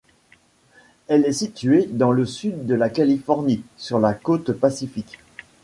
Elle 1.07 1.25
est 1.27 1.31
située 1.31 1.85
dans 1.85 2.09
le 2.11 2.25
sud 2.25 2.65
de 2.65 2.73
la 2.73 2.89
Californie, 2.89 3.63
sur 3.77 3.99
la 3.99 4.15
côte 4.15 4.51
pacifique. 4.51 5.19